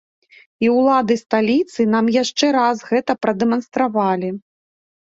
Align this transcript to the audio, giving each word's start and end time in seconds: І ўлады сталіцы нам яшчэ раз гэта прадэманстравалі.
І 0.63 0.67
ўлады 0.77 1.17
сталіцы 1.23 1.87
нам 1.93 2.05
яшчэ 2.17 2.45
раз 2.59 2.77
гэта 2.89 3.11
прадэманстравалі. 3.23 4.35